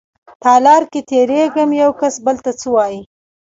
[0.43, 3.01] تالار کې تېرېږم يوکس بل ته څه وايي.